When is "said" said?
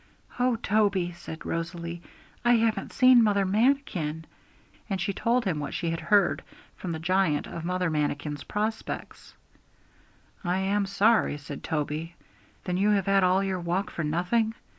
1.11-1.45, 11.37-11.63